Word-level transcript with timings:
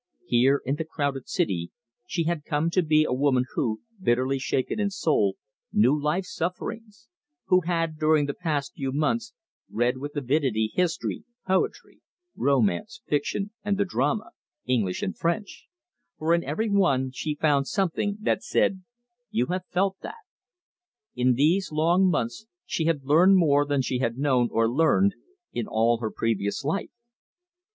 Here 0.25 0.63
in 0.65 0.77
the 0.77 0.83
crowded 0.83 1.29
city 1.29 1.69
she 2.07 2.23
had 2.23 2.43
come 2.43 2.71
to 2.71 2.81
be 2.81 3.03
a 3.03 3.13
woman 3.13 3.45
who, 3.53 3.81
bitterly 4.01 4.39
shaken 4.39 4.79
in 4.79 4.89
soul, 4.89 5.35
knew 5.71 5.95
life's 5.95 6.33
sufferings; 6.33 7.07
who 7.49 7.61
had, 7.67 7.99
during 7.99 8.25
the 8.25 8.33
past 8.33 8.73
few 8.73 8.91
months, 8.91 9.35
read 9.69 9.97
with 9.99 10.15
avidity 10.15 10.71
history, 10.73 11.23
poetry, 11.45 12.01
romance, 12.35 13.03
fiction, 13.05 13.51
and 13.63 13.77
the 13.77 13.85
drama, 13.85 14.31
English 14.65 15.03
and 15.03 15.15
French; 15.19 15.67
for 16.17 16.33
in 16.33 16.43
every 16.45 16.71
one 16.71 17.11
she 17.11 17.35
found 17.35 17.67
something 17.67 18.17
that 18.21 18.41
said: 18.41 18.81
"You 19.29 19.45
have 19.51 19.67
felt 19.67 19.97
that." 20.01 20.25
In 21.15 21.35
these 21.35 21.71
long 21.71 22.09
months 22.09 22.47
she 22.65 22.85
had 22.85 23.05
learned 23.05 23.37
more 23.37 23.67
than 23.67 23.83
she 23.83 23.99
had 23.99 24.17
known 24.17 24.49
or 24.51 24.67
learned 24.67 25.13
in 25.53 25.67
all 25.67 25.99
her 25.99 26.09
previous 26.09 26.63
life. 26.63 26.89